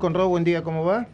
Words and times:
Conrado, 0.00 0.28
buen 0.28 0.44
día, 0.44 0.62
¿cómo 0.62 0.84
va? 0.84 1.08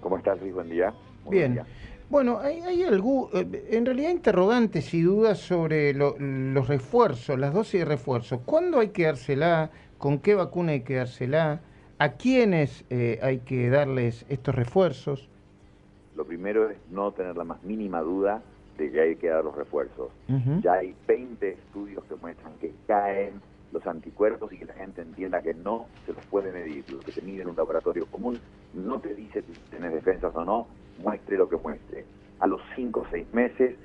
¿Cómo 0.00 0.16
estás, 0.16 0.40
Luis? 0.40 0.54
Buen 0.54 0.70
día. 0.70 0.94
Muy 1.26 1.36
Bien. 1.36 1.52
buen 1.54 1.66
día. 1.66 1.74
Bueno, 2.08 2.38
hay, 2.40 2.60
hay 2.62 2.82
algún, 2.82 3.28
eh, 3.34 3.68
en 3.72 3.84
realidad 3.84 4.08
interrogantes 4.08 4.94
y 4.94 5.02
dudas 5.02 5.38
sobre 5.38 5.92
lo- 5.92 6.16
los 6.18 6.66
refuerzos, 6.66 7.38
las 7.38 7.52
dosis 7.52 7.80
de 7.80 7.84
refuerzo. 7.84 8.40
¿Cuándo 8.46 8.80
hay 8.80 8.88
que 8.88 9.04
dársela? 9.04 9.68
¿Con 9.98 10.18
qué 10.18 10.34
vacuna 10.34 10.72
hay 10.72 10.80
que 10.80 10.94
dársela? 10.94 11.60
¿A 11.98 12.12
quiénes 12.12 12.86
eh, 12.88 13.18
hay 13.22 13.40
que 13.40 13.68
darles 13.68 14.24
estos 14.30 14.54
refuerzos? 14.54 15.28
Lo 16.16 16.24
primero 16.24 16.70
es 16.70 16.78
no 16.90 17.12
tener 17.12 17.36
la 17.36 17.44
más 17.44 17.62
mínima 17.62 18.00
duda 18.00 18.40
de 18.78 18.90
que 18.90 18.98
hay 18.98 19.16
que 19.16 19.28
dar 19.28 19.44
los 19.44 19.54
refuerzos. 19.54 20.08
Ya 20.62 20.72
hay 20.72 20.94
20 21.06 21.50
estudios 21.50 22.02
que 22.04 22.14
muestran 22.14 22.54
que 22.62 22.72
caen 22.86 23.42
los 23.72 23.86
anticuerpos 23.86 24.52
y 24.52 24.58
que 24.58 24.66
la 24.66 24.74
gente 24.74 25.02
entienda 25.02 25.42
que 25.42 25.54
no 25.54 25.86
se 26.06 26.12
los 26.12 26.24
puede 26.26 26.52
medir. 26.52 26.84
Lo 26.90 27.00
que 27.00 27.12
se 27.12 27.22
mide 27.22 27.42
en 27.42 27.48
un 27.48 27.56
laboratorio 27.56 28.06
común 28.06 28.38
no 28.74 29.00
te 29.00 29.14
dice 29.14 29.42
si 29.42 29.52
tienes 29.70 29.92
defensas 29.92 30.34
o 30.34 30.44
no, 30.44 30.66
muestre 31.02 31.36
lo 31.36 31.48
que 31.48 31.56
muestre. 31.56 32.04
A 32.40 32.46
los 32.46 32.60
5 32.76 33.00
o 33.00 33.06
6 33.10 33.32
meses 33.32 33.76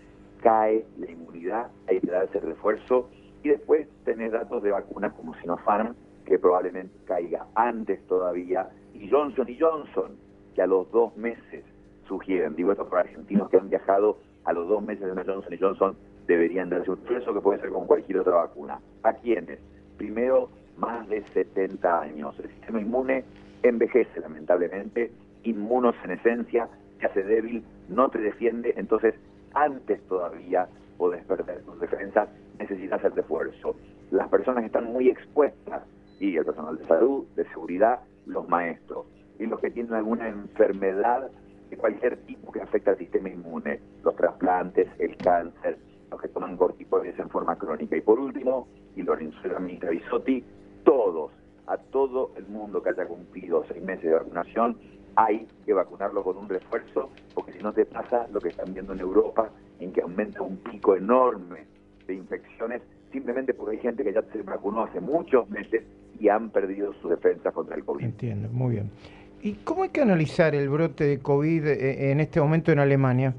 cae 0.42 0.86
la 0.98 1.09
inmunidad, 1.09 1.68
hay 1.88 2.00
que 2.00 2.12
darse 2.12 2.40
refuerzo 2.40 3.09
y 3.44 3.50
después 3.50 3.88
tenés 4.04 4.31
datos 4.31 4.62
de 4.64 4.72
vacunas 4.72 5.14
como 5.14 5.34
Sinopharm 5.36 5.95
que 6.26 6.38
probablemente 6.38 6.94
caiga 7.06 7.48
antes 7.56 8.06
todavía 8.08 8.70
y 8.94 9.09
Johnson 9.09 9.48
y 9.48 9.58
Johnson 9.58 10.17
que 10.54 10.62
a 10.62 10.67
los 10.67 10.92
dos 10.92 11.16
meses 11.16 11.64
sugieren, 12.08 12.56
digo 12.56 12.72
esto 12.72 12.88
para 12.90 13.02
argentinos 13.02 13.50
que 13.50 13.58
han 13.58 13.70
viajado 13.70 14.17
a 14.44 14.54
los 14.54 14.67
dos 14.67 14.81
meses 14.84 15.06
de 15.06 15.12
una 15.12 15.23
Johnson 15.23 15.54
y 15.54 15.58
Johnson 15.58 15.98
deberían 16.26 16.70
darse 16.70 16.92
un 16.92 16.98
refuerzo 16.98 17.34
que 17.34 17.42
puede 17.42 17.59
ser 17.59 17.70
con 17.70 17.88
cualquier 17.88 18.20
otra 18.20 18.36
vacuna. 18.36 18.80
¿A 19.04 19.14
quiénes? 19.14 19.59
Primero, 19.98 20.50
más 20.78 21.08
de 21.10 21.24
70 21.34 22.02
años. 22.02 22.36
El 22.40 22.50
sistema 22.50 22.82
inmune 22.82 23.24
envejece 23.64 24.20
lamentablemente, 24.20 25.12
inmunosenescencia, 25.44 26.70
se 27.00 27.06
hace 27.06 27.23
débil, 27.23 27.64
no 27.90 28.10
te 28.10 28.20
defiende, 28.20 28.73
entonces 28.78 29.16
antes 29.53 30.02
todavía 30.08 30.68
podés 30.98 31.23
perder 31.25 31.62
tus 31.64 31.80
defensas, 31.80 32.30
necesitas 32.59 33.03
el 33.03 33.12
refuerzo. 33.14 33.75
Las 34.12 34.30
personas 34.30 34.66
están 34.66 34.86
muy 34.86 35.09
expuestas, 35.09 35.84
y 36.20 36.36
el 36.36 36.45
personal 36.45 36.78
de 36.78 36.86
salud, 36.86 37.25
de 37.36 37.45
seguridad, 37.50 38.00
los 38.25 38.48
maestros, 38.50 39.06
y 39.40 39.45
los 39.45 39.59
que 39.59 39.70
tienen 39.70 39.94
alguna 39.94 40.28
enfermedad 40.28 41.30
de 41.70 41.78
cualquier 41.78 42.18
tipo 42.25 42.52
que 42.52 42.62
afecta 42.62 42.92
al 42.92 42.98
sistema 42.98 43.30
inmune, 43.30 43.80
los 44.03 44.16
trasplantes, 44.16 44.88
el 45.00 45.16
cáncer, 45.18 45.78
los 46.09 46.22
que 46.22 46.28
toman 46.30 46.58
corticoides 46.58 47.20
en 47.20 47.30
forma 47.30 47.58
crónica. 47.58 47.95
Y 47.95 48.02
por 48.02 48.20
último, 48.20 48.68
y 48.98 49.03
lo 49.03 49.14
anunció 49.14 49.53
la 49.53 49.59
ministra 49.59 49.92
Bisotti, 49.92 50.44
todos, 50.84 51.31
a 51.67 51.78
todo 51.78 52.31
el 52.36 52.48
mundo 52.48 52.81
que 52.81 52.90
haya 52.90 53.06
cumplido 53.06 53.64
seis 53.70 53.84
meses 53.84 54.06
de 54.06 54.14
vacunación, 54.14 54.78
hay 55.16 55.48
que 55.66 55.73
vacunarlo 55.73 56.23
con 56.23 56.38
un 56.38 56.50
refuerzo, 56.50 57.12
porque 57.34 57.53
si 57.53 57.59
no 57.59 57.73
te 57.73 57.86
pasa 57.86 58.28
lo 58.34 58.42
que 58.42 58.50
están 58.50 58.73
viendo 58.73 58.94
en 58.94 59.00
Europa, 59.00 59.50
en 59.80 59.94
que 59.94 60.02
aumenta 60.02 60.42
un 60.42 60.58
pico 60.58 60.95
enorme 60.95 61.66
de 62.08 62.16
infecciones, 62.16 62.81
simplemente 63.12 63.53
porque 63.53 63.78
hay 63.78 63.81
gente 63.81 64.03
que 64.03 64.14
ya 64.14 64.23
se 64.34 64.42
vacunó 64.42 64.84
hace 64.84 65.00
muchos 65.00 65.50
meses 65.50 65.84
y 66.20 66.30
han 66.30 66.50
perdido 66.50 66.94
su 67.02 67.09
defensa 67.09 67.52
contra 67.52 67.75
el 67.75 67.86
COVID. 67.86 68.03
Entiendo, 68.03 68.50
muy 68.50 68.75
bien. 68.75 68.90
¿Y 69.42 69.53
cómo 69.64 69.84
hay 69.84 69.90
que 69.90 70.02
analizar 70.02 70.56
el 70.56 70.70
brote 70.70 71.03
de 71.03 71.20
COVID 71.20 71.68
eh, 71.68 72.12
en 72.12 72.20
este 72.20 72.42
momento 72.42 72.72
en 72.72 72.80
Alemania? 72.80 73.36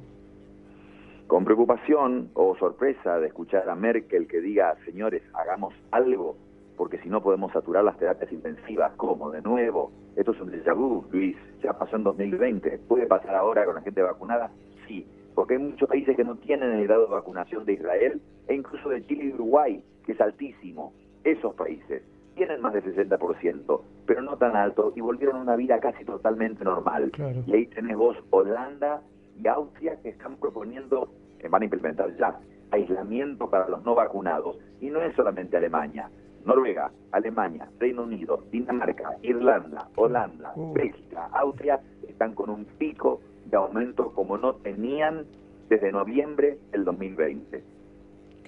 Con 1.28 1.44
preocupación 1.44 2.30
o 2.32 2.56
sorpresa 2.56 3.20
de 3.20 3.26
escuchar 3.26 3.68
a 3.68 3.74
Merkel 3.74 4.26
que 4.26 4.40
diga, 4.40 4.74
señores, 4.86 5.22
hagamos 5.34 5.74
algo, 5.90 6.36
porque 6.74 6.96
si 7.00 7.10
no 7.10 7.22
podemos 7.22 7.52
saturar 7.52 7.84
las 7.84 7.98
terapias 7.98 8.32
intensivas. 8.32 8.92
¿Cómo? 8.96 9.30
De 9.30 9.42
nuevo. 9.42 9.92
Esto 10.16 10.32
es 10.32 10.40
un 10.40 10.50
déjà 10.50 10.74
vu, 10.74 11.04
Luis. 11.12 11.36
Ya 11.62 11.74
pasó 11.74 11.96
en 11.96 12.04
2020. 12.04 12.78
¿Puede 12.88 13.06
pasar 13.06 13.34
ahora 13.34 13.66
con 13.66 13.74
la 13.74 13.82
gente 13.82 14.00
vacunada? 14.00 14.50
Sí. 14.86 15.06
Porque 15.34 15.54
hay 15.54 15.60
muchos 15.60 15.86
países 15.86 16.16
que 16.16 16.24
no 16.24 16.36
tienen 16.36 16.72
el 16.72 16.86
grado 16.86 17.04
de 17.04 17.12
vacunación 17.12 17.66
de 17.66 17.74
Israel 17.74 18.22
e 18.46 18.54
incluso 18.54 18.88
de 18.88 19.04
Chile 19.04 19.26
y 19.26 19.32
Uruguay, 19.34 19.84
que 20.06 20.12
es 20.12 20.20
altísimo. 20.22 20.94
Esos 21.24 21.54
países 21.54 22.02
tienen 22.36 22.62
más 22.62 22.72
del 22.72 22.84
60%, 22.84 23.82
pero 24.06 24.22
no 24.22 24.38
tan 24.38 24.56
alto, 24.56 24.94
y 24.96 25.02
volvieron 25.02 25.36
a 25.36 25.42
una 25.42 25.56
vida 25.56 25.78
casi 25.78 26.06
totalmente 26.06 26.64
normal. 26.64 27.10
Claro. 27.10 27.42
Y 27.46 27.52
ahí 27.52 27.66
tenés 27.66 27.98
vos 27.98 28.16
Holanda 28.30 29.02
y 29.36 29.46
Austria 29.46 29.96
que 30.02 30.08
están 30.10 30.36
proponiendo, 30.36 31.08
van 31.46 31.62
a 31.62 31.64
implementar 31.66 32.16
ya, 32.16 32.36
aislamiento 32.72 33.48
para 33.48 33.68
los 33.68 33.84
no 33.84 33.94
vacunados. 33.94 34.56
Y 34.80 34.90
no 34.90 35.00
es 35.02 35.14
solamente 35.14 35.56
Alemania, 35.56 36.10
Noruega, 36.44 36.90
Alemania, 37.12 37.68
Reino 37.78 38.02
Unido, 38.04 38.42
Dinamarca, 38.50 39.16
Irlanda, 39.22 39.88
Holanda, 39.96 40.52
Uh. 40.56 40.72
Bélgica, 40.72 41.28
Austria, 41.32 41.80
están 42.08 42.34
con 42.34 42.50
un 42.50 42.64
pico 42.64 43.20
de 43.50 43.56
aumento 43.56 44.12
como 44.14 44.36
no 44.38 44.54
tenían 44.54 45.24
desde 45.68 45.92
noviembre 45.92 46.58
del 46.72 46.84
2020. 46.84 47.62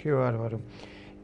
Qué 0.02 0.10
bárbaro. 0.12 0.58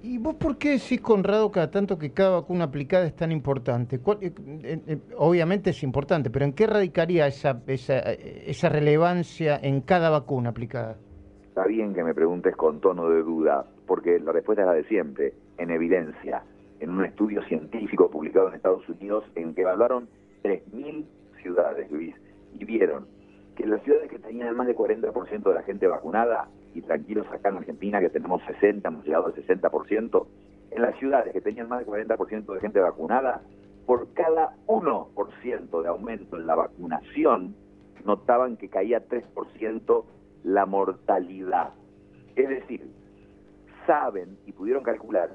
¿Y 0.03 0.19
vos 0.19 0.34
por 0.34 0.56
qué 0.59 0.72
decís, 0.72 1.00
Conrado, 1.00 1.50
cada 1.50 1.71
tanto 1.71 1.98
que 1.98 2.12
cada 2.12 2.31
vacuna 2.41 2.65
aplicada 2.65 3.06
es 3.06 3.16
tan 3.16 3.33
importante? 3.33 3.98
¿Cuál- 3.98 4.19
eh, 4.21 4.33
eh, 4.62 4.81
eh, 4.87 4.98
obviamente 5.16 5.71
es 5.71 5.83
importante, 5.83 6.31
pero 6.31 6.44
¿en 6.44 6.53
qué 6.53 6.66
radicaría 6.66 7.27
esa, 7.27 7.62
esa, 7.66 7.98
eh, 8.12 8.44
esa 8.47 8.69
relevancia 8.69 9.59
en 9.60 9.81
cada 9.81 10.10
vacuna 10.10 10.50
aplicada? 10.50 10.97
Está 11.56 11.68
bien 11.68 11.94
que 11.94 12.04
me 12.04 12.12
preguntes 12.12 12.54
con 12.54 12.82
tono 12.82 13.08
de 13.08 13.22
duda, 13.22 13.64
porque 13.86 14.20
la 14.20 14.30
respuesta 14.30 14.60
es 14.60 14.66
la 14.66 14.74
de 14.74 14.84
siempre, 14.84 15.32
en 15.56 15.70
evidencia, 15.70 16.42
en 16.80 16.90
un 16.90 17.02
estudio 17.02 17.42
científico 17.44 18.10
publicado 18.10 18.48
en 18.48 18.56
Estados 18.56 18.86
Unidos 18.90 19.24
en 19.36 19.54
que 19.54 19.62
evaluaron 19.62 20.06
3.000 20.42 21.06
ciudades, 21.40 21.90
Luis, 21.90 22.14
y 22.52 22.62
vieron 22.66 23.06
que 23.56 23.66
las 23.66 23.82
ciudades 23.84 24.10
que 24.10 24.18
tenían 24.18 24.54
más 24.54 24.66
de 24.66 24.76
40% 24.76 25.42
de 25.44 25.54
la 25.54 25.62
gente 25.62 25.86
vacunada, 25.86 26.50
y 26.74 26.82
tranquilos 26.82 27.26
acá 27.32 27.48
en 27.48 27.56
Argentina 27.56 28.00
que 28.00 28.10
tenemos 28.10 28.42
60, 28.42 28.86
hemos 28.86 29.06
llegado 29.06 29.24
al 29.28 29.34
60%, 29.34 30.26
en 30.72 30.82
las 30.82 30.94
ciudades 30.98 31.32
que 31.32 31.40
tenían 31.40 31.70
más 31.70 31.86
de 31.86 31.90
40% 31.90 32.52
de 32.52 32.60
gente 32.60 32.80
vacunada, 32.80 33.40
por 33.86 34.12
cada 34.12 34.54
1% 34.66 35.80
de 35.82 35.88
aumento 35.88 36.36
en 36.36 36.46
la 36.46 36.54
vacunación, 36.54 37.54
notaban 38.04 38.58
que 38.58 38.68
caía 38.68 39.08
3% 39.08 40.04
la 40.46 40.64
mortalidad. 40.64 41.70
Es 42.36 42.48
decir, 42.48 42.88
saben 43.84 44.38
y 44.46 44.52
pudieron 44.52 44.84
calcular 44.84 45.30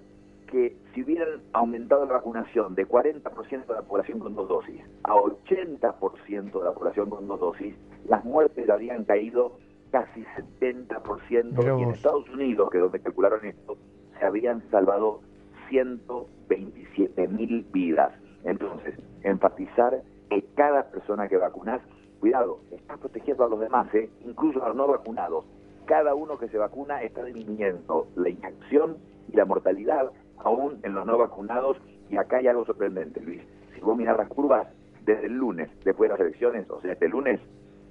que 0.48 0.78
si 0.94 1.04
hubieran 1.04 1.42
aumentado 1.52 2.06
la 2.06 2.14
vacunación 2.14 2.76
de 2.76 2.88
40% 2.88 3.66
de 3.68 3.74
la 3.74 3.82
población 3.82 4.20
con 4.20 4.36
dos 4.36 4.48
dosis 4.48 4.82
a 5.04 5.14
80% 5.14 6.60
de 6.60 6.64
la 6.64 6.74
población 6.74 7.10
con 7.10 7.28
dos 7.28 7.40
dosis, 7.42 7.76
las 8.08 8.24
muertes 8.24 8.70
habrían 8.70 9.04
caído 9.04 9.58
casi 9.92 10.24
70%. 10.60 11.58
Mirá 11.58 11.78
Y 11.78 11.84
en. 11.84 11.92
Estados 11.92 12.30
Unidos, 12.30 12.70
que 12.70 12.78
es 12.78 12.84
donde 12.84 13.00
calcularon 13.02 13.46
esto, 13.46 13.78
se 14.18 14.26
habrían 14.26 14.64
salvado 14.72 15.22
127 15.70 17.28
mil 17.28 17.66
vidas. 17.74 18.14
Entonces, 18.46 18.96
enfatizar 19.24 20.02
que 20.30 20.46
cada 20.56 20.84
persona 20.90 21.28
que 21.28 21.36
vacunás, 21.36 21.82
cuidado, 22.22 22.60
estás 22.72 23.00
protegiendo 23.00 23.44
a 23.44 23.50
los 23.50 23.60
demás, 23.60 23.94
¿eh? 23.96 24.10
incluso 24.24 24.64
a 24.64 24.68
los 24.68 24.78
no 24.78 24.88
vacunados. 24.88 25.44
Cada 25.86 26.14
uno 26.14 26.38
que 26.38 26.48
se 26.48 26.58
vacuna 26.58 27.02
está 27.02 27.26
disminuyendo 27.26 28.08
la 28.16 28.30
infección 28.30 28.98
y 29.28 29.36
la 29.36 29.46
mortalidad 29.46 30.12
aún 30.38 30.80
en 30.84 30.94
los 30.94 31.06
no 31.06 31.18
vacunados. 31.18 31.78
Y 32.10 32.18
acá 32.18 32.38
hay 32.38 32.48
algo 32.48 32.64
sorprendente, 32.64 33.20
Luis. 33.22 33.42
Si 33.74 33.82
vos 33.82 33.98
mirás 33.98 34.18
las 34.18 34.30
curvas, 34.30 34.68
desde 35.04 35.26
el 35.26 35.34
lunes, 35.34 35.70
después 35.84 36.10
de 36.10 36.14
las 36.14 36.22
elecciones, 36.22 36.70
o 36.70 36.80
sea, 36.80 36.94
este 36.94 37.10
lunes, 37.10 37.40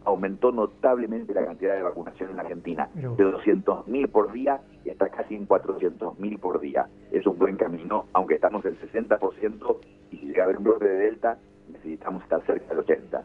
aumentó 0.05 0.53
notablemente 0.53 1.35
la 1.35 1.45
cantidad 1.45 1.75
de 1.75 1.83
vacunación 1.83 2.31
en 2.31 2.37
la 2.37 2.43
Argentina. 2.43 2.89
Vos. 2.95 3.17
De 3.17 3.25
200.000 3.25 4.09
por 4.09 4.33
día 4.33 4.61
y 4.85 4.91
está 4.91 5.09
casi 5.09 5.35
en 5.35 5.49
400.000 5.49 6.39
por 6.39 6.61
día. 6.61 6.87
Es 7.11 7.27
un 7.27 7.37
buen 7.37 7.57
camino, 7.57 8.07
aunque 8.13 8.37
estamos 8.37 8.65
en 8.65 8.79
60% 8.79 9.77
y 10.13 10.17
si 10.17 10.27
llega 10.27 10.43
a 10.43 10.45
haber 10.45 10.59
un 10.59 10.65
brote 10.65 10.87
de 10.87 10.97
Delta, 10.99 11.37
necesitamos 11.69 12.23
estar 12.23 12.41
cerca 12.47 12.75
del 12.75 12.85
80%. 12.85 13.23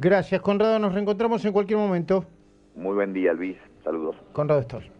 Gracias, 0.00 0.40
Conrado. 0.40 0.78
Nos 0.78 0.94
reencontramos 0.94 1.44
en 1.44 1.52
cualquier 1.52 1.78
momento. 1.78 2.24
Muy 2.74 2.94
buen 2.94 3.12
día, 3.12 3.34
Luis. 3.34 3.58
Saludos. 3.84 4.16
Conrado 4.32 4.62
Stoll. 4.62 4.99